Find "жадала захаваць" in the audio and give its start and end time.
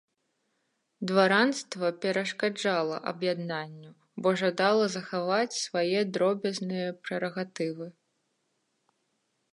4.43-5.59